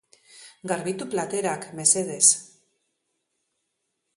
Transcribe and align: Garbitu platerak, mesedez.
Garbitu 0.69 1.07
platerak, 1.11 1.67
mesedez. 1.81 2.25